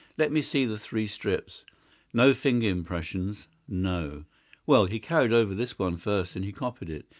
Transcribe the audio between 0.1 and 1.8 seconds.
Let me see the three strips.